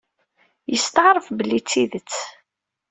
Yesteɛref 0.71 1.27
belli 1.37 1.59
d 1.61 1.65
tidet. 1.69 2.13